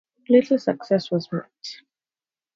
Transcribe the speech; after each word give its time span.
Little 0.29 0.57
success 0.57 1.11
was 1.11 1.31
met. 1.31 1.75